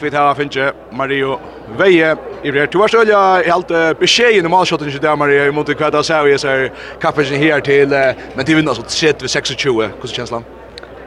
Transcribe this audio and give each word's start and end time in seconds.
Vi 0.00 0.10
tar 0.10 0.34
finche 0.34 0.72
Mario 0.90 1.38
Veie 1.78 2.16
i 2.42 2.50
det 2.50 2.74
var 2.74 2.88
så 2.88 3.04
jag 3.06 3.44
helt 3.44 3.98
beskeden 3.98 4.52
i 4.52 4.54
all 4.54 4.66
ikke 4.66 4.98
där 4.98 5.16
Mario 5.16 5.52
mot 5.52 5.66
det 5.66 5.74
kvadrat 5.74 6.06
så 6.06 6.12
jag 6.12 6.40
så 6.40 6.68
kapaciteten 7.00 7.42
här 7.42 7.60
till 7.60 7.88
men 8.34 8.44
till 8.44 8.56
vinner 8.56 8.74
så 8.74 8.82
shit 8.82 9.22
vid 9.22 9.30
26 9.30 9.64
Hvordan 9.64 10.06
känns? 10.06 10.32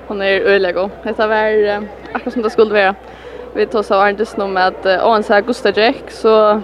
Hon 0.07 0.21
är 0.21 0.41
ölig 0.41 0.75
god. 0.75 0.89
det 1.03 1.27
var 1.27 1.85
akkurat 2.13 2.33
som 2.33 2.41
det 2.41 2.49
skulle 2.49 2.73
vara. 2.73 2.95
Vi 3.53 3.65
tog 3.65 3.85
så 3.85 3.93
Arndes 3.93 4.37
nå 4.37 4.47
med 4.47 4.67
att 4.67 4.85
och 5.03 5.15
en 5.15 5.23
så 5.23 5.41
Gustav 5.41 5.77
Jack 5.77 6.03
så 6.09 6.61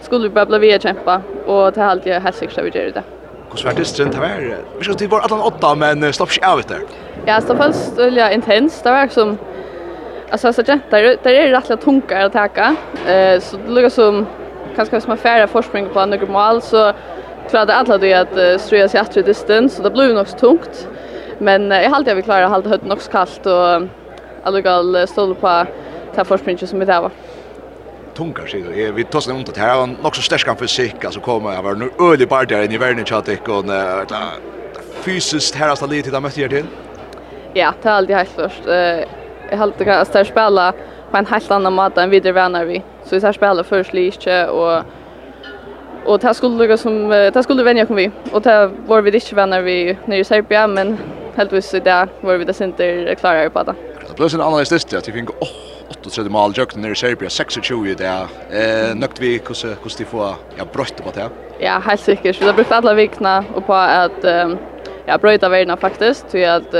skulle 0.00 0.28
vi 0.28 0.34
bara 0.34 0.58
bli 0.58 0.78
kämpa 0.80 1.22
och 1.46 1.72
det 1.72 1.80
halt 1.80 2.06
jag 2.06 2.20
helt 2.20 2.36
sikkert 2.36 2.64
vi 2.64 2.78
gör 2.78 2.90
det. 2.90 3.02
Hur 3.50 3.56
svårt 3.56 3.78
är 3.78 4.04
det 4.04 4.10
där? 4.10 4.58
Vi 4.78 4.84
skal 4.84 4.94
til 4.96 5.08
var 5.08 5.20
alla 5.20 5.44
åtta 5.44 5.74
men 5.74 6.12
slapp 6.12 6.30
ikke 6.32 6.46
av 6.46 6.62
det. 6.68 6.80
Ja, 7.26 7.40
så 7.40 7.56
først 7.56 7.98
ja 8.16 8.30
intensivt 8.30 8.84
det 8.84 8.90
var 8.90 9.08
som 9.08 9.38
Alltså 10.30 10.52
så 10.52 10.62
där 10.62 10.80
där 11.22 11.26
är 11.26 11.48
rätt 11.48 11.68
lätt 11.68 11.80
tunga 11.80 12.26
att 12.26 12.32
ta. 12.32 12.74
Eh 13.10 13.40
så 13.40 13.56
det 13.56 13.72
lukar 13.72 13.88
som 13.88 14.26
kanske 14.76 15.00
som 15.00 15.08
man 15.08 15.18
färra 15.18 15.46
förspring 15.46 15.88
på 15.88 16.06
några 16.06 16.26
mål 16.26 16.62
så 16.62 16.92
klarade 17.50 17.74
alla 17.74 17.98
det 17.98 18.14
att 18.14 18.60
ströja 18.60 18.88
sig 18.88 19.00
efter 19.00 19.22
distans 19.22 19.74
så 19.74 19.82
det 19.82 19.90
blev 19.90 20.14
nog 20.14 20.28
så 20.28 20.38
tungt. 20.38 20.88
Men 21.38 21.70
jag 21.70 21.90
hade 21.90 22.10
jag 22.10 22.16
vi 22.16 22.22
klara 22.22 22.44
att 22.44 22.50
hålla 22.50 22.68
högt 22.68 22.84
nog 22.84 22.98
kallt 23.10 23.46
och 23.46 23.82
allugal 24.42 25.08
stå 25.08 25.34
på 25.34 25.66
ta 26.14 26.24
förspringet 26.24 26.68
som 26.68 26.78
vi 26.78 26.84
där 26.84 27.00
var 27.00 27.10
tunga 28.14 28.46
sig. 28.46 28.92
Vi 28.92 29.04
tar 29.04 29.20
sig 29.20 29.34
runt 29.34 29.54
det 29.54 29.60
här. 29.60 29.82
Och 29.82 29.88
också 30.06 30.38
för 30.38 30.54
fysik. 30.54 31.04
Alltså 31.04 31.20
kommer 31.20 31.54
jag 31.54 31.62
var 31.62 31.74
nu 31.74 31.90
öde 32.12 32.26
bara 32.26 32.44
där 32.44 32.72
i 32.72 32.76
världen 32.78 33.04
chat 33.04 33.28
och 33.28 33.44
kon 33.44 33.70
fysiskt 35.00 35.54
här 35.54 35.68
alltså 35.68 35.86
lite 35.86 36.10
där 36.10 36.20
mötte 36.20 36.40
jag 36.40 36.50
till. 36.50 36.66
Ja, 37.54 37.72
det 37.82 37.88
är 37.88 37.92
alltid 37.92 38.16
helt 38.16 38.28
först. 38.28 38.66
Eh 38.66 39.08
jag 39.50 39.58
helt 39.58 39.84
kan 39.84 40.00
att 40.00 40.26
spela 40.26 40.72
på 41.10 41.16
en 41.16 41.26
helt 41.26 41.50
annan 41.50 41.72
mat 41.72 41.98
än 41.98 42.10
vi 42.10 42.20
vänner 42.20 42.64
vi. 42.64 42.82
Så 43.04 43.14
vi 43.14 43.20
ska 43.20 43.32
spela 43.32 43.64
först 43.64 43.92
lite 43.92 44.48
och 44.48 44.82
och 46.04 46.18
det 46.18 46.34
skulle 46.34 46.56
lugga 46.56 46.76
som 46.76 47.08
det 47.08 47.42
skulle 47.42 47.62
vänja 47.62 47.86
kom 47.86 47.96
vi 47.96 48.10
och 48.32 48.42
det 48.42 48.70
var 48.86 49.02
vi 49.02 49.10
inte 49.10 49.32
vänner 49.32 49.62
vi 49.62 49.98
när 50.04 50.16
i 50.16 50.24
Serbia 50.24 50.66
men 50.66 50.98
helt 51.34 51.52
visst 51.52 51.70
så 51.70 51.78
där 51.78 52.08
var 52.20 52.36
vi 52.36 52.44
det 52.44 52.60
inte 52.60 53.14
klara 53.20 53.50
på 53.50 53.62
det. 53.62 53.74
Plus 54.16 54.34
en 54.34 54.40
annan 54.40 54.66
stist 54.66 54.92
att 54.94 55.08
vi 55.08 55.12
fick 55.12 55.30
åh 55.30 55.48
38 56.02 56.30
mål 56.30 56.52
jukt 56.56 56.76
när 56.76 56.90
i 56.90 56.94
Serbia 56.94 57.28
26 57.28 57.68
där. 57.98 58.22
Eh 58.50 58.94
nökt 58.94 59.20
vi 59.20 59.40
hur 59.48 59.68
hur 59.82 59.98
de 59.98 60.04
får 60.04 60.34
ja 60.56 60.64
brötte 60.72 61.02
på 61.02 61.10
det. 61.14 61.28
Ja, 61.58 61.78
helt 61.84 62.00
säkert. 62.00 62.42
Vi 62.42 62.46
har 62.46 62.52
brukt 62.52 62.72
alla 62.72 62.94
vikna 62.94 63.44
och 63.54 63.66
på 63.66 63.74
att 63.74 64.24
ja 65.06 65.18
bröta 65.18 65.48
vägarna 65.48 65.76
faktiskt 65.76 66.30
så 66.30 66.44
att 66.44 66.74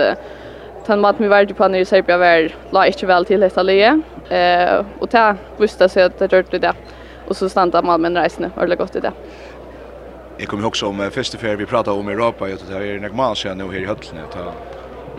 den 0.89 1.01
maten 1.05 1.25
vi 1.25 1.29
var 1.29 1.45
på 1.45 1.69
nere 1.69 1.85
i 1.85 1.89
Serbia 1.89 2.17
var 2.21 2.49
la 2.73 2.87
ikke 2.89 3.09
vel 3.09 3.27
til 3.29 3.45
dette 3.45 3.65
leie. 3.65 3.93
Eh, 4.33 4.79
og 5.01 5.11
det 5.13 5.27
visste 5.61 5.89
seg 5.93 6.09
at 6.09 6.19
det 6.21 6.31
gjorde 6.33 6.61
det. 6.63 6.73
Og 7.29 7.37
så 7.37 7.49
stannade 7.49 7.85
man 7.85 8.01
med 8.01 8.17
reisende, 8.17 8.51
och 8.57 8.69
det 8.69 8.79
godt 8.79 8.97
i 8.97 9.01
det. 9.01 9.13
Jeg 10.39 10.49
kommer 10.49 10.67
också 10.67 10.87
om 10.87 11.11
første 11.11 11.39
ferie 11.39 11.57
vi 11.57 11.67
pratet 11.67 11.93
om 11.93 12.09
i 12.09 12.13
Europa, 12.13 12.45
at 12.45 12.61
det 12.69 12.77
er 12.77 13.01
nok 13.01 13.15
mal 13.15 13.37
siden 13.37 13.59
nå 13.59 13.71
her 13.71 13.81
i 13.81 13.87
høttene. 13.87 14.23
Ta. 14.31 14.53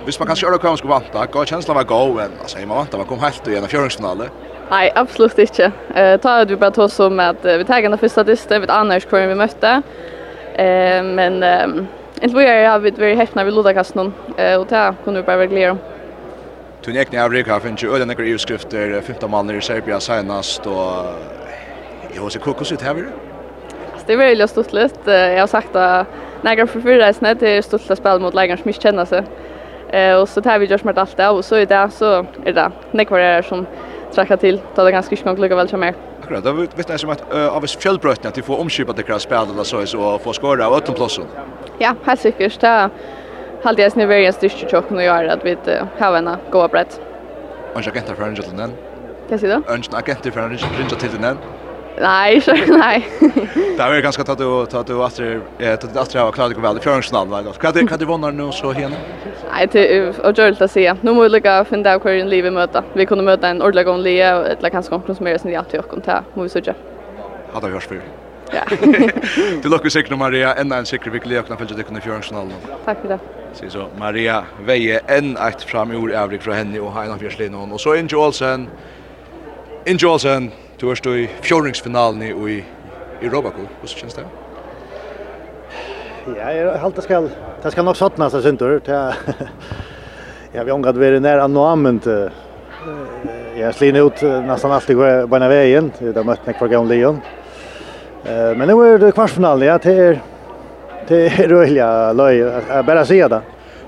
Hvis 0.06 0.20
man 0.20 0.28
kan 0.28 0.36
kjøre 0.36 0.58
hva 0.58 0.70
man 0.70 0.78
skulle 0.78 0.94
vanta, 0.94 1.26
gå 1.26 1.44
kjenslen 1.46 1.76
var 1.76 1.84
god, 1.84 2.16
men 2.16 2.32
altså, 2.42 2.60
man 2.66 2.78
vanta, 2.78 2.98
man 2.98 3.08
kom 3.08 3.20
helt 3.20 3.48
igjen 3.48 3.64
av 3.64 3.70
fjøringsfinale. 3.70 4.30
Nei, 4.70 4.90
absolutt 4.96 5.38
ikke. 5.38 5.72
Eh, 5.96 6.16
ta 6.24 6.40
det 6.40 6.56
vi 6.56 6.62
bare 6.62 6.72
tog 6.72 6.90
som 6.92 7.20
at 7.20 7.44
vi 7.44 7.68
tar 7.68 7.82
den 7.82 7.98
første 7.98 8.24
diste, 8.24 8.56
vi 8.56 8.62
vet 8.64 8.74
annars 8.74 9.06
hvor 9.06 9.28
vi 9.28 9.38
møtte. 9.38 9.82
Eh, 10.56 11.04
men... 11.04 11.44
Eh, 11.44 11.99
Ett 12.22 12.34
vi 12.34 12.48
har 12.48 12.80
haft 12.80 12.98
vi 12.98 13.16
häftna 13.16 13.44
kast 13.44 13.56
Lodakasten 13.56 14.14
eh 14.38 14.60
och 14.60 14.68
det 14.68 14.96
kunde 15.04 15.22
vi 15.22 15.26
bara 15.26 15.38
reglera. 15.38 15.78
Tun 16.82 16.96
ekne 16.98 17.24
avrik 17.24 17.48
har 17.48 17.60
finns 17.60 17.84
ju 17.84 17.96
öden 17.96 18.08
några 18.08 18.24
utskrifter 18.24 19.02
15 19.02 19.32
månader 19.32 19.60
i 19.60 19.62
Serbia 19.62 20.00
senast 20.00 20.66
och 20.66 21.06
jag 22.16 22.22
har 22.22 22.30
sett 22.30 22.42
kokos 22.42 22.72
ut 22.72 22.82
här 22.82 22.94
vid. 22.94 23.06
Det 24.06 24.14
är 24.14 24.18
väldigt 24.18 24.50
stortligt. 24.50 25.00
Jag 25.06 25.40
har 25.40 25.48
sagt 25.48 25.76
att 25.76 26.08
några 26.42 26.68
för 26.68 26.82
förra 26.82 27.14
snä 27.14 27.34
det 27.34 27.50
är 27.50 27.62
stortligt 27.62 28.02
spel 28.02 28.20
mot 28.20 28.34
lägaren 28.34 28.58
som 28.58 28.70
inte 28.70 28.82
känner 28.82 29.06
sig. 29.06 29.24
Eh 29.90 30.16
och 30.16 30.30
så 30.30 30.42
tar 30.42 30.60
vi 30.60 30.66
just 30.66 30.84
med 30.84 30.98
allt 30.98 31.18
det 31.18 31.30
och 31.30 31.46
så 31.46 31.56
är 31.56 31.66
det 31.66 31.90
så 31.92 32.26
är 32.46 32.54
det 32.54 32.72
nekvarer 32.92 33.42
som 33.42 33.66
trakka 34.12 34.38
till 34.38 34.62
ta 34.76 34.84
det 34.84 34.92
ganska 34.92 35.16
skunk 35.16 35.40
lika 35.40 35.56
väl 35.56 35.70
som 35.70 35.80
mer. 35.80 35.94
Akkurat, 36.24 36.44
det 36.44 36.78
vet 36.78 36.90
jeg 36.90 37.00
som 37.00 37.10
att 37.10 37.34
av 37.34 37.64
oss 37.64 37.78
at 38.26 38.36
de 38.36 38.42
får 38.42 38.60
omkjøpet 38.60 38.98
det 38.98 39.04
kras 39.04 39.24
spel 39.24 39.50
eller 39.54 39.64
så 39.64 39.86
så 39.86 40.18
få 40.18 40.34
skora 40.34 40.68
av 40.68 40.74
ötten 40.74 40.96
plossen. 40.96 41.26
Ja, 41.80 41.94
helt 42.06 42.20
sikkert. 42.20 42.60
Det 42.62 42.70
er 42.70 42.90
alltid 43.64 43.84
jeg 43.84 43.96
snøver 43.96 44.26
en 44.26 44.36
styrke 44.36 44.68
tjokken 44.72 45.00
og 45.00 45.06
gjør 45.06 45.32
at 45.36 45.46
vi 45.46 45.56
har 46.00 46.20
en 46.20 46.30
god 46.52 46.70
brett. 46.76 47.00
Ønsker 47.76 47.94
agenter 47.94 48.16
for 48.16 48.28
Angel 48.28 48.44
til 48.44 48.58
den? 48.58 48.76
Hva 49.30 49.38
sier 49.40 49.56
du? 49.56 49.72
Ønsker 49.72 50.00
agenter 50.00 50.36
for 50.36 50.46
Angel 50.48 50.96
til 51.00 51.18
den? 51.22 51.42
Nei, 52.00 52.36
ikke, 52.38 52.54
nei. 52.72 53.02
det 53.76 53.82
er 53.84 53.96
jo 53.98 54.04
ganske 54.06 54.24
tatt 54.24 54.40
du 54.40 54.46
tatt 54.72 54.88
du 54.88 55.02
at 55.04 55.18
du 55.20 55.42
at 55.60 55.84
du 55.84 56.00
at 56.00 56.14
du 56.14 56.20
har 56.20 56.32
klart 56.32 56.56
å 56.56 56.64
velge 56.64 56.84
fjøringsnavn, 56.86 57.34
vel? 57.34 57.50
Hva 57.52 57.72
er 57.74 57.76
det 57.76 58.00
du 58.00 58.06
vunner 58.08 58.32
nå 58.36 58.48
så 58.56 58.72
henne? 58.78 59.02
Nei, 59.50 59.66
det 59.74 59.84
er 59.84 60.08
jo 60.08 60.32
gjørt 60.38 60.64
å 60.64 60.70
si. 60.72 60.86
Nå 61.04 61.16
må 61.18 61.28
vi 61.28 61.34
lykke 61.36 61.58
å 61.60 61.68
finne 61.68 61.98
av 61.98 62.06
hva 62.06 62.16
en 62.16 62.32
liv 62.32 62.48
vi 62.48 62.56
møter. 62.56 62.88
Vi 62.96 63.10
kunne 63.10 63.28
møte 63.28 63.52
en 63.52 63.62
ordentlig 63.66 63.92
om 63.92 64.06
livet, 64.06 64.56
eller 64.56 64.76
kanskje 64.76 64.96
noen 64.96 65.20
som 65.20 65.28
er 65.28 65.44
som 65.44 65.52
hjelp 65.52 65.72
til 65.74 65.84
å 65.84 65.90
komme 65.92 66.06
til. 66.06 66.34
Må 66.38 66.48
vi 66.48 66.56
søke. 66.56 66.78
Hadde 67.52 67.68
vi 67.68 67.76
hørt 67.76 67.92
for. 67.92 68.29
Ja. 68.54 68.64
Du 69.64 69.70
lukker 69.70 69.90
sig 69.90 70.18
Maria 70.18 70.54
Enda 70.54 70.80
en 70.80 70.86
sikker 70.86 71.12
vi 71.12 71.20
gleder 71.20 71.44
kan 71.48 71.58
følge 71.58 71.78
dykk 71.78 71.92
i 71.92 72.02
fjørnsjournalen. 72.02 72.54
Takk 72.86 73.02
for 73.02 73.08
det. 73.08 73.20
Sier 73.54 73.70
så 73.70 73.88
Maria 73.98 74.44
Veie, 74.66 75.00
enn 75.08 75.36
eit 75.38 75.64
fram 75.64 75.92
i 75.92 75.96
ord 75.98 76.12
avrik 76.12 76.42
fra 76.42 76.54
henne 76.54 76.82
og 76.82 76.94
Heina 76.94 77.18
Fjerslin 77.18 77.56
og 77.56 77.80
så 77.80 77.94
Inge 77.98 78.18
Olsen. 78.18 78.68
Inge 79.86 80.08
Olsen, 80.08 80.52
du 80.82 80.90
er 80.90 80.96
stå 80.96 81.16
i 81.16 81.28
fjørningsfinalen 81.42 82.22
i 82.22 82.32
i, 82.58 82.60
i 83.22 83.30
Robaco. 83.30 83.66
Hvordan 83.82 83.98
kjennes 83.98 84.14
det? 84.14 84.26
Ja, 86.38 86.50
jeg 86.50 86.66
har 86.66 86.86
alltid 86.86 87.04
skal. 87.04 87.30
Det 87.64 87.72
skal 87.72 87.86
nok 87.86 87.98
sattna 87.98 88.30
seg 88.30 88.44
syntur. 88.44 88.82
Ja, 90.54 90.64
vi 90.64 90.72
omgat 90.72 90.90
att 90.90 90.98
vi 90.98 91.08
är 91.08 91.20
nära 91.20 91.48
nå, 91.48 91.76
men 91.76 91.96
ut 93.96 94.22
nesten 94.22 94.72
alltid 94.72 94.98
på 94.98 95.38
den 95.38 95.50
veien. 95.50 95.92
Det 96.00 96.16
har 96.16 96.24
møtt 96.24 96.48
meg 96.48 96.58
for 96.58 96.68
gång 96.68 96.88
Leon. 96.90 97.22
Eh 98.24 98.58
men 98.58 98.68
nu 98.68 98.94
är 98.94 98.98
det 98.98 99.12
kvartsfinalen. 99.12 99.68
Ja, 99.68 99.78
det 99.84 99.94
är 99.94 100.22
det 101.08 101.26
är 101.26 101.48
roliga 101.48 102.14
löj 102.14 102.44
att 102.70 102.86
bara 102.86 103.06
se 103.06 103.28
det. 103.28 103.42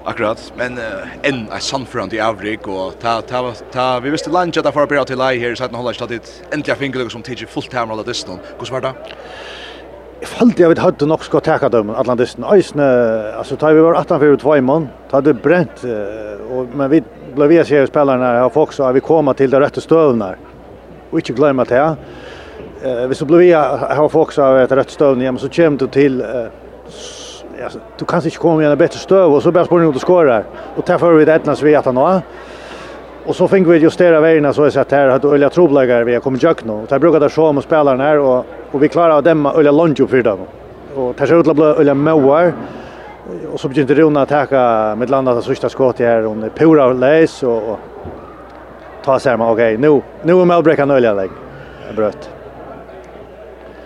Akkurat, 0.05 0.53
men 0.57 0.79
en 1.21 1.47
är 1.51 1.59
sannförande 1.59 2.15
i 2.15 2.21
avrik 2.21 2.67
och 2.67 2.99
ta 3.01 3.21
ta 3.21 3.53
ta 3.71 3.99
vi 3.99 4.09
visste 4.09 4.29
lunch 4.29 4.57
att 4.57 4.73
för 4.73 4.87
bra 4.87 5.03
till 5.05 5.17
lie 5.17 5.39
här 5.39 5.55
så 5.55 5.63
att 5.63 5.71
hålla 5.71 5.93
stadigt 5.93 6.43
äntligen 6.51 6.77
finger 6.79 7.09
som 7.09 7.21
tidigt 7.21 7.49
fullt 7.49 7.71
timer 7.71 7.91
alla 7.91 8.03
distan. 8.03 8.39
Hur 8.59 8.65
svårt 8.65 8.81
det? 8.81 8.93
Jag 10.19 10.29
följde 10.29 10.61
jag 10.61 10.69
vet 10.69 10.77
hade 10.77 11.05
nog 11.05 11.23
ska 11.23 11.39
ta 11.39 11.69
dem 11.69 11.89
Atlantisten. 11.89 12.43
Ösne 12.43 12.87
alltså 13.33 13.55
tar 13.55 13.73
vi 13.73 13.81
var 13.81 13.93
18 13.93 14.19
för 14.19 14.35
två 14.35 14.61
man. 14.61 14.87
Ta 15.09 15.21
det 15.21 15.33
bränt 15.33 15.83
och 16.51 16.67
men 16.75 16.89
vi 16.89 17.03
blev 17.35 17.49
vi 17.49 17.65
ser 17.65 17.85
spelarna 17.85 18.39
har 18.39 18.49
folk 18.49 18.73
så 18.73 18.91
vi 18.91 18.99
kommer 18.99 19.33
till 19.33 19.49
det 19.49 19.59
rätta 19.59 19.81
stövnar. 19.81 20.37
Och 21.09 21.19
inte 21.19 21.33
glömma 21.33 21.63
det 21.63 21.75
här. 21.75 21.95
Eh 22.83 23.07
vi 23.07 23.15
så 23.15 23.25
blev 23.25 23.41
jag 23.41 23.77
har 23.77 24.09
folk 24.09 24.31
så 24.31 24.55
ett 24.55 24.71
rätt 24.71 24.89
stöv 24.89 25.23
ja, 25.23 25.31
men 25.31 25.39
så 25.39 25.49
kommer 25.49 25.77
du 25.77 25.87
till 25.87 26.25
ja, 27.59 27.69
du 27.97 28.05
kan 28.05 28.25
inte 28.25 28.37
komma 28.37 28.63
i 28.63 28.65
en 28.65 28.77
bättre 28.77 28.99
stöv 28.99 29.33
och 29.33 29.43
så 29.43 29.51
börjar 29.51 29.65
spår 29.65 29.89
ut 29.89 29.95
och 29.95 30.01
skorar. 30.01 30.43
Och 30.75 30.83
därför 30.87 31.13
vi 31.13 31.25
det 31.25 31.55
så 31.55 31.65
vi 31.65 31.75
att 31.75 31.85
han 31.85 31.97
har. 31.97 32.21
Och 33.25 33.35
så 33.35 33.47
fick 33.47 33.67
vi 33.67 33.77
justera 33.77 34.19
vägarna 34.19 34.53
så 34.53 34.63
är 34.63 34.69
sett 34.69 34.87
att 34.87 34.91
här 34.91 35.07
hade 35.07 35.27
olja 35.27 35.49
trobläggare 35.49 36.03
vi 36.03 36.13
har 36.13 36.21
kommit 36.21 36.43
jökt 36.43 36.65
nu. 36.65 36.73
Och 36.73 36.87
där 36.89 36.99
brukar 36.99 37.19
det 37.19 37.29
så 37.29 37.47
om 37.47 37.61
spelarna 37.61 38.03
här 38.03 38.19
och, 38.19 38.45
och 38.71 38.83
vi 38.83 38.87
klarar 38.87 39.09
av 39.09 39.23
dem 39.23 39.45
olja 39.45 39.71
lunge 39.71 40.07
för 40.07 40.21
dem. 40.21 40.39
Och 40.95 41.15
där 41.17 41.25
ser 41.25 41.39
ut 41.39 41.47
att 41.47 41.55
bli 41.55 41.65
olja. 41.65 42.53
Och 43.53 43.59
så 43.59 43.67
begynte 43.67 43.93
Rona 43.93 44.21
att 44.21 44.29
täcka 44.29 44.95
med 44.97 45.09
landet 45.09 45.43
sista 45.43 45.69
skottet 45.69 46.07
här. 46.07 46.21
Hon 46.21 46.43
är 46.43 46.49
pura 46.49 46.93
läs 46.93 47.43
och, 47.43 47.79
ta 49.03 49.19
sig 49.19 49.37
med 49.37 49.47
okej, 49.47 49.77
okay, 49.77 49.89
nu, 49.89 50.01
nu 50.23 50.41
är 50.41 50.45
Melbrekan 50.45 50.91
olja 50.91 51.13
lägg. 51.13 51.29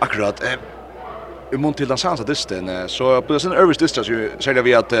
Akkurat. 0.06 0.42
Eh, 0.42 0.58
i 1.52 1.56
mun 1.56 1.74
til 1.74 1.86
den 1.88 1.98
sansa 1.98 2.24
dysten, 2.26 2.68
så 2.90 3.20
på 3.22 3.38
den 3.38 3.52
øverste 3.52 3.84
dysten 3.84 4.04
så 4.04 4.12
säger 4.40 4.62
vi 4.62 4.74
att 4.74 4.88
det 4.88 4.98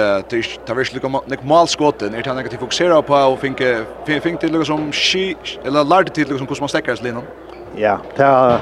er 0.68 0.74
virkelig 0.74 1.02
nek 1.26 1.44
malskåten, 1.44 2.14
er 2.14 2.22
det 2.22 2.26
han 2.26 2.48
til 2.48 2.58
fokusera 2.58 3.00
på 3.00 3.14
og 3.14 3.38
finka 3.38 3.82
finke 4.06 4.40
til 4.40 4.52
noe 4.52 4.64
som 4.64 4.92
ski, 4.92 5.36
eller 5.64 5.84
lærte 5.84 6.12
til 6.14 6.28
noe 6.30 6.38
som 6.38 6.46
hvordan 6.46 6.62
man 6.62 6.68
stekker 6.68 6.94
seg? 6.94 7.18
Ja, 7.78 7.96
det 8.16 8.24
er, 8.24 8.60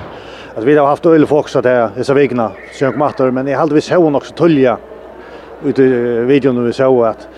alltså 0.56 0.66
vi 0.66 0.74
har 0.74 0.86
haft 0.86 1.06
øyne 1.06 1.26
fokus 1.26 1.56
at 1.56 1.64
det 1.64 1.72
er 1.72 1.88
disse 1.96 2.14
vikene, 2.14 2.50
sjønk 2.72 2.96
matter, 2.96 3.30
men 3.30 3.48
jeg 3.48 3.58
halde 3.58 3.74
vi 3.74 3.80
så 3.80 4.00
nok 4.10 4.24
så 4.24 4.34
tullja 4.34 4.76
ut 5.64 5.78
i 5.78 5.88
videoen 6.24 6.66
vi 6.66 6.72
så 6.72 7.02
att 7.04 7.28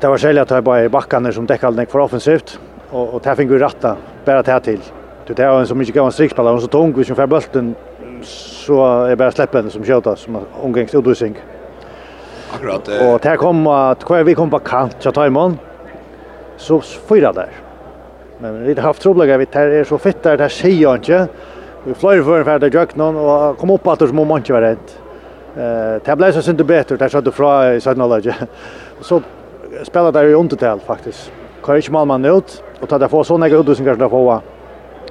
det 0.00 0.08
var 0.08 0.16
særlig 0.16 0.40
at 0.40 0.48
det 0.48 0.64
var 0.66 0.88
backarna 0.88 1.32
som 1.32 1.46
dekket 1.46 1.76
nek 1.76 1.90
för 1.90 1.98
offensivt, 1.98 2.58
och 2.90 3.14
og 3.14 3.24
det 3.24 3.36
finke 3.36 3.54
vi 3.54 3.60
rattet 3.60 3.96
bare 4.26 4.42
til 4.42 4.60
till. 4.60 4.82
Det 5.26 5.38
är 5.38 5.60
en 5.60 5.66
så 5.66 5.74
mycket 5.74 5.94
gav 5.94 6.06
en 6.06 6.46
och 6.46 6.62
så 6.62 6.68
tung 6.68 6.92
hvis 6.92 7.08
hun 7.08 7.16
får 7.16 7.26
bølten 7.26 7.76
så 8.22 9.04
är 9.04 9.16
bara 9.16 9.30
släppen 9.30 9.70
som 9.70 9.84
skjuter 9.84 10.14
som 10.14 10.38
omgängs 10.62 10.94
utrustning. 10.94 11.38
Akkurat. 12.54 12.88
Eh. 12.88 13.14
Och 13.14 13.20
där 13.20 13.36
kom 13.36 13.66
att 13.66 14.04
kvar 14.04 14.22
vi 14.22 14.34
kom 14.34 14.50
på 14.50 14.58
kant 14.58 14.96
så 14.98 15.12
tar 15.12 15.30
man 15.30 15.58
så 16.56 16.80
fyra 16.80 17.32
där. 17.32 17.48
Men 18.38 18.64
vi 18.64 18.74
har 18.74 18.82
haft 18.82 19.02
trubbel 19.02 19.38
vi 19.38 19.46
tar 19.46 19.60
är 19.60 19.84
så 19.84 19.98
fett 19.98 20.22
där 20.22 20.36
där 20.36 20.48
ser 20.48 20.68
jag 20.68 20.96
inte. 20.96 21.28
Vi 21.84 21.94
flyr 21.94 22.22
för 22.22 22.44
för 22.44 22.58
där 22.58 22.70
jag 22.74 22.96
någon 22.96 23.16
och 23.16 23.58
kom 23.58 23.70
upp 23.70 23.86
att 23.86 23.98
det 23.98 24.12
må 24.12 24.24
man 24.24 24.38
inte 24.38 24.52
vara 24.52 24.70
rätt. 24.70 24.98
Eh 25.56 26.02
det 26.04 26.16
blev 26.16 26.32
så 26.32 26.42
synd 26.42 26.66
bättre 26.66 26.96
där 26.96 27.08
så 27.08 27.20
det 27.20 27.32
fra 27.32 27.74
i 27.74 27.80
sådana 27.80 28.06
läge. 28.06 28.34
Så 29.00 29.22
spelar 29.82 30.12
där 30.12 30.24
i 30.24 30.34
undertal 30.34 30.80
faktiskt. 30.80 31.32
Kan 31.62 31.76
inte 31.76 31.92
mal 31.92 32.06
man 32.06 32.24
ut 32.24 32.62
och 32.80 32.88
ta 32.88 32.98
det 32.98 33.08
få 33.08 33.24
såna 33.24 33.48
som 33.48 33.84
där 33.84 34.08
få. 34.08 34.40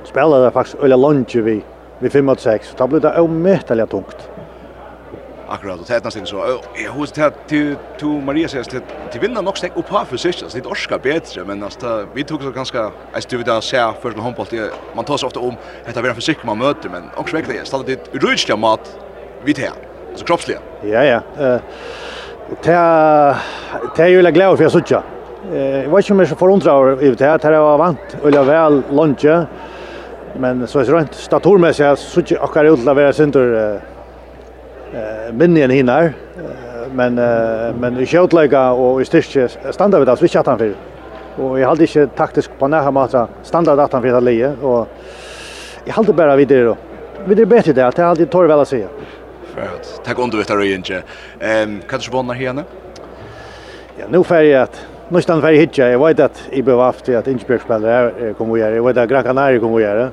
Spelar 0.03 0.45
det 0.45 0.51
faktiskt 0.51 0.83
eller 0.83 0.97
lunch 0.97 1.35
vi 1.35 1.63
vi 1.99 2.09
5 2.09 2.25
mot 2.25 2.39
6. 2.39 2.75
Då 2.77 2.87
blir 2.87 2.99
det 2.99 3.19
omätligt 3.19 3.91
tungt. 3.91 4.29
Akkurat, 5.49 5.79
og 5.79 5.87
det 5.87 5.95
er 5.95 6.03
nesten 6.03 6.25
så. 6.27 6.41
Jag 6.83 6.91
husker 6.91 7.15
til 7.15 7.21
at 7.21 7.33
till, 7.47 7.77
till 7.99 8.07
Maria 8.07 8.47
säger 8.47 8.63
att 8.63 8.73
vinner 8.73 9.21
vinna 9.21 9.41
nog 9.41 9.57
steg 9.57 9.71
upp 9.75 9.89
här 9.89 10.05
för 10.05 10.17
sig. 10.17 10.33
Det 10.53 10.65
orska 10.65 10.97
bättre, 10.97 11.43
men 11.45 11.63
altså, 11.63 12.05
vi 12.13 12.23
tog 12.23 12.43
så 12.43 12.51
ganska... 12.51 12.91
Jag 13.13 13.23
styr 13.23 13.37
vid 13.37 13.45
da 13.45 13.61
se 13.61 13.77
først 14.01 14.15
med 14.15 14.23
handboll. 14.23 14.47
Man 14.95 15.05
tar 15.05 15.17
så 15.17 15.27
ofta 15.27 15.39
om 15.39 15.55
att 15.87 15.93
det 15.93 15.99
är 15.99 16.09
en 16.09 16.15
försiktig 16.15 16.45
man 16.45 16.57
møter, 16.57 16.89
men 16.89 17.03
också 17.15 17.35
verkligen. 17.35 17.57
Jag 17.57 17.67
stannade 17.67 17.89
dit 17.89 18.23
rydstliga 18.23 18.57
mat 18.57 18.97
vid 19.43 19.57
här. 19.59 19.71
Alltså 20.09 20.25
kroppsliga. 20.25 20.59
Ja, 20.83 21.03
ja. 21.03 21.21
Uh, 21.39 21.59
det 23.95 24.03
är 24.03 24.07
ju 24.07 24.31
glad 24.31 24.57
för 24.57 24.63
jag 24.63 24.71
suttar. 24.71 25.03
jeg 25.51 25.91
vet 25.91 26.03
ikke 26.03 26.13
om 26.13 26.19
jeg 26.19 26.25
är 26.25 26.29
så 26.29 26.35
forundret 26.35 26.73
over 26.73 26.95
det 26.95 27.21
här. 27.21 27.37
Det 27.37 27.47
er 27.47 27.59
var 27.59 27.77
vant. 27.77 28.17
Jag 28.23 28.31
var 28.31 28.43
väl 28.43 28.83
lunch 28.91 29.25
men 30.39 30.67
så 30.67 30.79
är 30.79 30.85
det 30.85 30.91
rent 30.91 31.13
statormässigt 31.13 31.99
så 31.99 32.21
tycker 32.21 32.35
jag 32.35 32.43
akkurat 32.43 32.79
utla 32.79 32.93
vara 32.93 33.13
synter 33.13 33.73
eh 34.93 35.33
minnen 35.33 35.69
hinar. 35.69 36.13
Men 36.91 37.15
men 37.79 37.99
i 37.99 38.05
skjutlägga 38.05 38.71
och 38.71 39.01
i 39.01 39.05
styrke 39.05 39.49
standard 39.71 39.99
vid 39.99 40.09
att 40.09 40.21
vi 40.21 40.27
chatta 40.27 40.57
för 40.57 40.73
och 41.37 41.59
jag 41.59 41.67
hade 41.67 41.83
inte 41.83 42.07
taktisk 42.07 42.51
på 42.59 42.67
nära 42.67 42.91
matra 42.91 43.27
standard 43.43 43.79
att 43.79 43.93
han 43.93 44.01
för 44.01 44.21
leje 44.21 44.55
och 44.61 44.87
jag 45.85 45.93
hade 45.93 46.13
bara 46.13 46.35
vid 46.35 46.47
det 46.47 46.63
då 46.63 46.77
vid 47.25 47.37
det 47.37 47.45
bättre 47.45 47.73
det 47.73 47.87
att 47.87 47.97
jag 47.97 48.05
hade 48.05 48.25
torr 48.25 48.47
väl 48.47 48.59
att 48.59 48.67
säga 48.67 48.87
Tack 50.05 50.19
om 50.19 50.29
du 50.29 50.37
vet 50.37 50.51
att 50.51 50.59
du 50.59 50.73
inte. 50.73 51.03
Ehm 51.39 51.81
kan 51.87 51.99
du 51.99 52.05
spåna 52.05 52.33
henne? 52.33 52.63
Ja, 53.97 54.05
nu 54.09 54.23
färgat 54.23 54.87
Nåstan 55.09 55.41
för 55.41 55.51
hitja, 55.51 55.89
Jag 55.89 56.07
vet 56.07 56.19
att 56.19 56.43
i 56.51 56.61
bevaft 56.61 57.09
att 57.09 57.27
Innsbruck 57.27 57.61
spelare 57.61 58.33
kommer 58.37 58.53
vi 58.53 58.59
göra. 58.59 58.75
Jag 58.75 58.83
vet 58.83 58.97
att 58.97 59.09
Gran 59.09 59.23
Canaria 59.23 59.59
kommer 59.59 59.77
vi 59.77 59.83
göra. 59.83 60.09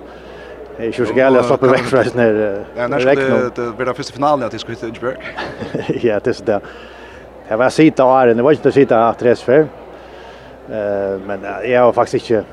Jag 0.79 0.95
tror 0.95 1.07
så 1.07 1.15
gärna 1.15 1.37
jag 1.37 1.45
stoppar 1.45 1.69
väck 1.69 1.81
från 1.81 2.05
när 2.15 2.65
Ja, 2.77 2.89
när 2.89 2.99
det 2.99 3.77
blir 3.77 3.87
den 3.87 3.95
första 3.95 4.15
finalen 4.15 4.47
att 4.47 4.53
det 4.53 4.59
ska 4.59 4.73
hitta 4.73 4.87
Innsbruck. 4.87 5.19
Ja, 6.03 6.21
det 6.25 6.31
är 6.31 6.45
det. 6.45 6.47
där. 6.47 6.61
Jag 7.49 7.59
var 7.59 7.69
sitta 7.69 8.05
och 8.05 8.21
är, 8.21 8.35
det 8.35 8.43
var 8.43 8.53
inte 8.53 8.73
sitta 8.73 9.09
att 9.09 9.23
resa 9.23 9.45
för. 9.45 9.59
Eh, 9.59 11.21
men 11.27 11.41
jag 11.71 11.83
har 11.83 11.93
faktiskt 11.93 12.31
inte 12.31 12.45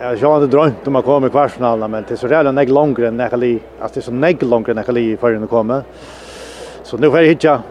Jag 0.00 0.28
har 0.28 0.42
inte 0.42 0.56
drömt 0.56 0.86
om 0.86 0.96
att 0.96 1.04
komma 1.04 1.26
i 1.26 1.30
kvartsfinalen, 1.30 1.90
men 1.90 2.04
det 2.08 2.14
är 2.14 2.16
så 2.16 2.28
jävla 2.28 2.52
nägg 2.52 2.68
långre 2.68 3.08
än 3.08 3.16
nägg 3.16 3.38
li. 3.38 3.60
Alltså 3.80 3.94
det 3.94 4.00
är 4.00 4.02
så 4.02 4.12
nägg 4.12 4.42
långre 4.42 4.72
än 4.72 4.76
nägg 4.76 4.92
li 4.92 5.16
förrän 5.16 5.40
det 5.40 5.46
kommer. 5.46 5.82
Så 6.82 6.96
nu 6.96 7.10
får 7.10 7.18
jag 7.18 7.26
hitta 7.26 7.62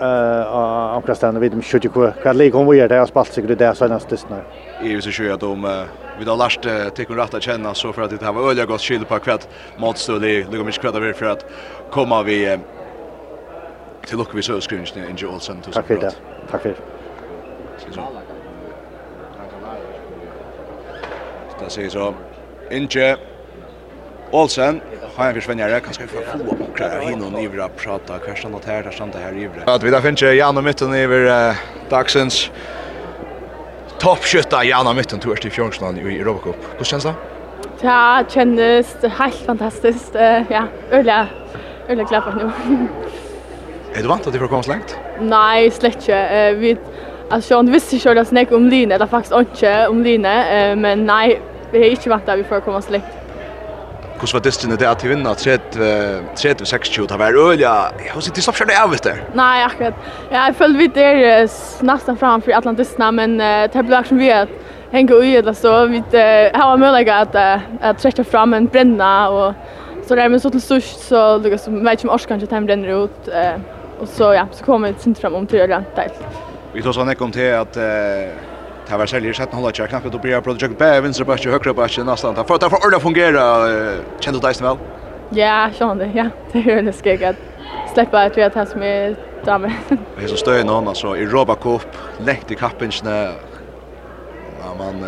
eh 0.00 0.96
och 0.96 1.06
kastan 1.06 1.40
vid 1.40 1.52
dem 1.52 1.62
skjuter 1.62 1.88
kvar 1.88 2.14
kan 2.22 2.36
lägga 2.36 2.56
hon 2.56 2.66
vad 2.66 2.76
gör 2.76 2.88
det 2.88 2.96
har 2.96 3.06
spalt 3.06 3.32
sig 3.32 3.44
det 3.44 3.54
där 3.54 3.74
senast 3.74 4.08
tystna. 4.08 4.36
Är 4.82 5.00
så 5.00 5.10
sjukt 5.10 5.34
att 5.34 5.40
de 5.40 5.86
vi 6.18 6.24
då 6.24 6.36
lärt 6.36 6.94
tycker 6.94 7.14
rätt 7.14 7.34
att 7.34 7.42
känna 7.42 7.74
så 7.74 7.92
för 7.92 8.02
att 8.02 8.10
det 8.10 8.22
här 8.22 8.32
var 8.32 8.50
öliga 8.50 8.66
gott 8.66 8.80
skill 8.80 9.04
på 9.04 9.18
kvart 9.18 9.48
motstånd 9.78 10.22
det 10.22 10.42
går 10.42 10.64
mycket 10.64 10.80
kvätt 10.80 11.16
för 11.16 11.26
att 11.26 11.44
komma 11.90 12.22
vi 12.22 12.58
till 14.06 14.18
lucka 14.18 14.30
vi 14.34 14.42
så 14.42 14.60
skrynch 14.60 14.94
i 14.96 15.26
Olsen 15.26 15.60
till 15.60 15.72
så. 15.72 15.78
Tack 15.78 15.86
för 15.86 15.96
det. 15.96 16.12
Tack 16.50 16.62
för 16.62 16.68
det. 16.68 16.74
Det 21.64 21.70
säger 21.70 21.90
så. 21.90 22.14
Inge 22.70 23.16
Olsen, 24.32 24.80
har 25.16 25.26
jag 25.26 25.34
försvänjare, 25.34 25.80
kanske 25.80 26.02
vi 26.02 26.08
får 26.08 26.22
få 26.22 26.64
åkrar 26.72 26.88
här 26.88 27.12
innan 27.12 27.38
Ivra 27.38 27.68
prata, 27.68 28.18
kvärstan 28.18 28.54
och 28.54 28.64
här, 28.66 28.82
där 28.82 28.90
standa 28.90 29.18
här 29.18 29.38
Ivra. 29.38 29.74
Att 29.74 29.82
vi 29.82 29.90
där 29.90 30.00
finns 30.00 30.22
Jan 30.22 30.56
och 30.56 30.64
mitten 30.64 30.94
Ivra 30.94 31.54
dagsens 31.88 32.50
toppskytta 33.98 34.64
Jan 34.64 34.86
och 34.86 34.96
mitten 34.96 35.18
togs 35.18 35.40
till 35.40 35.50
Fjörnsland 35.50 35.98
i 35.98 36.22
Robocop. 36.22 36.56
Hur 36.78 36.84
känns 36.84 37.04
det? 37.04 37.14
Ja, 37.80 38.24
kändes 38.28 38.96
helt 39.18 39.34
fantastiskt. 39.34 40.10
Ja, 40.48 40.64
öliga, 40.90 41.26
öliga 41.88 42.06
glad 42.06 42.24
för 42.24 42.32
nu. 42.32 42.50
Är 43.94 44.02
du 44.02 44.08
vant 44.08 44.26
att 44.26 44.32
du 44.32 44.38
får 44.38 44.46
komma 44.46 44.62
så 44.62 44.70
långt? 44.70 44.98
Nej, 45.20 45.70
slett 45.70 45.94
inte. 45.94 46.52
Vi, 46.52 46.76
alltså, 47.30 47.54
jag 47.54 47.70
visste 47.70 47.96
inte 47.96 48.10
att 48.10 48.16
jag 48.16 48.26
snackade 48.26 48.56
om 48.56 48.68
Line, 48.68 48.92
eller 48.92 49.06
faktiskt 49.06 49.34
inte 49.34 49.86
om 49.88 50.02
Line, 50.02 50.22
men 50.80 51.06
nej, 51.06 51.40
vi 51.70 51.86
är 51.86 51.90
inte 51.90 52.10
vant 52.10 52.28
att 52.28 52.38
vi 52.38 52.44
får 52.44 52.60
komma 52.60 52.82
så 52.82 52.92
långt. 52.92 53.04
Hvordan 54.20 54.36
var 54.36 54.42
distene 54.44 54.76
det 54.76 54.84
at 54.84 55.00
vi 55.00 55.08
vinner 55.08 55.32
30-26, 55.32 57.06
det 57.08 57.18
var 57.18 57.32
øyelig, 57.32 57.62
jeg 57.64 58.10
har 58.12 58.20
ikke 58.20 58.66
det 58.68 58.76
av 58.76 58.92
det 58.92 59.04
der. 59.06 59.22
Nei, 59.32 59.62
akkurat. 59.64 59.94
Jeg 60.30 60.56
følte 60.58 60.78
vi 60.78 60.88
der 60.92 61.20
nesten 61.88 62.18
fram 62.20 62.44
for 62.44 62.52
Atlantistene, 62.52 63.08
men 63.16 63.38
det 63.40 63.86
ble 63.88 63.96
akkurat 63.96 64.20
vi 64.20 64.28
at 64.34 64.52
henge 64.92 65.16
ui 65.16 65.32
eller 65.38 65.56
så, 65.56 65.86
vi 65.88 66.02
har 66.12 66.76
möjlighet 66.76 67.32
at 67.32 67.40
jeg 67.80 67.96
trekker 68.02 68.28
fram 68.28 68.52
en 68.54 68.68
brenna, 68.68 69.30
og 69.30 69.54
så 70.06 70.14
där 70.14 70.28
men 70.28 70.40
så 70.40 70.50
til 70.50 70.60
sørst, 70.60 71.08
så 71.08 71.38
det 71.38 71.50
jeg 71.50 71.72
vet 71.72 71.92
ikke 71.92 72.08
om 72.08 72.14
orskene 72.14 72.40
til 72.40 72.48
at 72.50 72.60
de 72.60 72.66
brenner 72.66 72.94
ut, 73.04 73.28
og 74.00 74.08
så 74.08 74.32
ja, 74.34 74.44
så 74.52 74.64
kom 74.64 74.82
vi 74.82 74.94
sint 74.98 75.20
fram 75.20 75.34
om 75.34 75.46
til 75.46 75.60
å 75.60 75.64
gjøre 75.64 75.84
det. 75.96 76.10
Vi 76.74 76.82
tar 76.82 76.92
sånn 76.92 77.10
ikke 77.12 77.24
om 77.24 77.32
til 77.32 77.54
at 77.56 77.78
Det 78.90 78.98
var 78.98 79.06
særlig 79.06 79.30
i 79.30 79.32
17 79.32 79.54
hållet 79.54 79.78
ikke, 79.78 79.86
knapt 79.92 80.14
å 80.14 80.18
bli 80.18 80.32
av 80.34 80.40
Brother 80.42 80.64
Jacob 80.64 80.78
Bæ, 80.80 80.88
vinstre 81.04 81.24
bæsje, 81.24 81.50
høyre 81.52 81.74
bæsje, 81.78 82.02
nesten. 82.02 82.34
Det 82.34 82.42
var 82.42 82.58
for 82.58 82.80
ordentlig 82.80 82.98
å 82.98 83.02
fungere, 83.04 83.42
kjente 84.18 84.40
du 84.40 84.42
deg 84.42 84.62
vel? 84.64 84.80
Ja, 85.38 85.58
sånn 85.76 86.00
det, 86.00 86.08
ja. 86.16 86.24
Det 86.50 86.64
er 86.64 86.80
jo 86.80 86.82
det 86.88 86.94
skik 86.98 87.22
at 87.28 87.38
släppa 87.92 88.24
att 88.26 88.38
vi 88.38 88.42
har 88.42 88.50
tagit 88.50 88.74
med 88.76 89.14
damer. 89.46 89.76
Det 90.16 90.24
är 90.24 90.26
så 90.26 90.36
stöj 90.36 90.64
någon 90.64 90.88
alltså 90.88 91.14
i 91.16 91.22
Europa 91.22 91.54
Cup, 91.54 91.86
läkt 92.26 92.50
i 92.50 92.58
kappingsne. 92.58 93.14
Ja, 94.58 94.74
man 94.78 95.04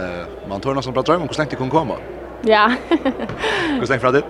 man 0.49 0.61
tror 0.61 0.75
någon 0.75 0.83
som 0.83 0.95
bra 0.95 1.03
dröm 1.03 1.23
om 1.23 1.29
hur 1.29 1.35
snabbt 1.35 1.51
det 1.51 1.57
kan 1.57 1.71
komma. 1.71 1.99
Ja. 2.43 2.71
Hur 3.81 3.87
snabbt 3.87 4.01
från 4.01 4.15
det? 4.15 4.23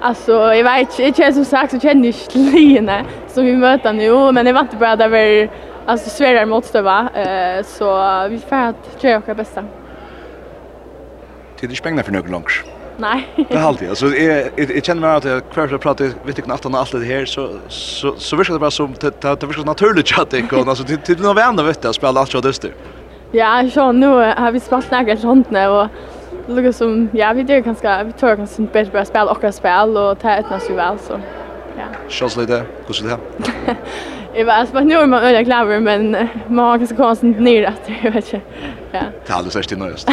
Alltså, 0.00 0.32
jag 0.32 0.64
vet 0.64 0.80
inte, 0.80 1.02
jag 1.02 1.16
känner 1.16 1.32
som 1.32 1.44
sagt 1.44 1.72
så 1.72 1.80
känner 1.80 2.04
jag 2.06 2.14
inte 2.14 2.38
Lina 2.38 3.04
som 3.28 3.44
vi 3.44 3.56
möter 3.56 3.92
nu, 3.92 4.32
men 4.32 4.46
jag 4.46 4.54
vet 4.54 4.62
inte 4.62 4.76
bara 4.76 4.96
det 4.96 5.08
var 5.08 5.48
alltså 5.88 6.10
svärar 6.10 6.46
motståva 6.46 7.08
eh 7.14 7.62
så 7.64 7.86
vi 8.30 8.38
får 8.38 8.56
att 8.56 9.04
göra 9.04 9.22
vårt 9.26 9.36
bästa. 9.36 9.64
Till 11.56 11.68
det 11.68 11.76
spänner 11.76 12.02
för 12.02 12.12
några 12.12 12.28
långs. 12.28 12.64
Nej. 12.96 13.46
Det 13.48 13.58
halt 13.58 13.80
jag. 13.80 13.90
Alltså 13.90 14.06
jag 14.06 14.50
jag 14.56 14.84
känner 14.84 15.00
mig 15.00 15.10
att 15.16 15.24
jag 15.24 15.50
kvar 15.52 15.66
för 15.66 15.78
prata 15.78 16.04
vet 16.04 16.14
inte 16.28 16.42
knappt 16.42 16.66
annat 16.66 16.80
allt 16.80 16.92
det 16.92 17.04
här 17.14 17.24
så 17.24 17.50
så 17.68 18.14
så 18.16 18.36
visst 18.36 18.52
det 18.52 18.58
bara 18.58 18.70
som 18.70 18.94
det 19.00 19.20
det 19.20 19.46
visst 19.46 19.64
naturligt 19.64 20.18
att 20.18 20.30
det 20.30 20.40
går 20.40 20.68
alltså 20.68 20.84
till 20.84 20.98
till 20.98 21.20
några 21.20 21.34
vänner 21.34 21.62
vet 21.62 21.84
jag 21.84 21.94
spela 21.94 22.20
allt 22.20 22.30
så 22.30 22.40
dyster. 22.40 22.72
Ja, 23.32 23.70
så 23.74 23.92
nu 23.92 24.06
har 24.06 24.52
vi 24.52 24.60
spelat 24.60 24.90
några 24.90 25.16
sånt 25.16 25.48
och 25.48 25.86
lukar 26.54 26.72
som 26.72 27.08
ja, 27.12 27.32
vi 27.32 27.42
det 27.42 27.60
ganska 27.60 28.04
vi 28.04 28.12
tror 28.12 28.36
kanske 28.36 28.62
inte 28.62 28.72
bättre 28.72 28.92
bara 28.92 29.04
spela 29.04 29.30
och 29.30 29.54
spel 29.54 29.96
och 29.96 30.20
ta 30.20 30.30
ett 30.30 30.50
nästa 30.50 30.74
väl 30.74 30.98
så. 30.98 31.20
Ja. 31.78 31.84
Shots 32.08 32.36
lite. 32.36 32.62
Hur 32.86 32.94
ska 32.94 33.06
det? 33.06 33.76
Jag 34.38 34.44
var 34.44 34.52
alltså 34.52 34.80
nu 34.80 34.94
är 34.94 35.06
man 35.06 35.22
öliga 35.22 35.44
klar 35.44 35.80
men 35.80 36.10
man 36.48 36.64
har 36.64 36.78
kanske 36.78 36.96
konstant 36.96 37.40
ner 37.40 37.64
att 37.64 37.80
jag 38.02 38.10
vet 38.10 38.24
inte. 38.34 38.40
Ja. 38.92 39.00
Det 39.26 39.32
är 39.32 39.36
alldeles 39.36 39.56
rätt 39.56 39.78
nöjst. 39.78 40.08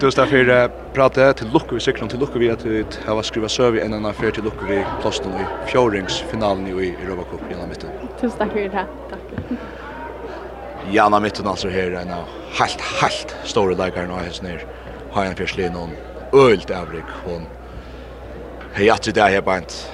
Du 0.00 0.10
står 0.10 0.26
för 0.26 0.68
prata 0.94 1.32
till 1.32 1.46
lucka 1.52 1.74
vi 1.74 1.80
cyklar 1.80 2.08
till 2.08 2.18
lucka 2.18 2.38
vi 2.38 2.50
att 2.50 2.64
vi 2.64 2.84
har 3.06 3.22
skriva 3.22 3.48
serve 3.48 3.80
en 3.80 3.94
annan 3.94 4.14
för 4.14 4.30
till 4.30 4.44
lucka 4.44 4.66
vi 4.68 4.84
plåsten 5.00 5.32
i 5.32 5.70
fjordingsfinalen 5.70 6.66
i 6.66 6.94
Europa 7.04 7.22
Cup 7.30 7.40
i 7.40 7.68
mitten. 7.68 7.90
Tusen 8.20 8.38
tack 8.38 8.52
för 8.52 8.60
det 8.60 8.70
här. 8.72 8.86
Tack. 9.10 9.58
Janna 10.90 11.20
mitten 11.20 11.46
alltså 11.46 11.68
här 11.68 11.90
en 11.90 12.08
helt 12.58 12.80
helt 12.80 13.36
stora 13.44 13.74
läkare 13.74 14.06
nu 14.06 14.12
här 14.12 14.42
ner. 14.42 14.64
Har 15.10 15.24
en 15.24 15.34
förslin 15.34 15.72
någon 15.72 15.90
ölt 16.32 16.70
avrik 16.70 17.04
hon. 17.24 17.42
Hej 18.72 18.90
att 18.90 19.14
det 19.14 19.22
här 19.22 19.42
bant. 19.42 19.90